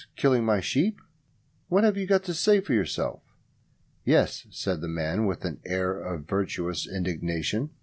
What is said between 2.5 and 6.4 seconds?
for yourself?" "Yes," said the man, with an air of